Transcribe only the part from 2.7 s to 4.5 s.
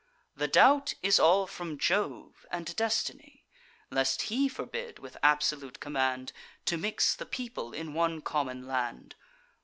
destiny; Lest he